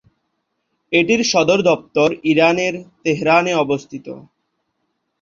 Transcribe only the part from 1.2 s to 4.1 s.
সদরদপ্তর ইরানের, তেহরানে অবস্থিত।